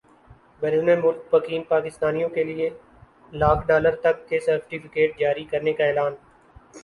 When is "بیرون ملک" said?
0.61-1.21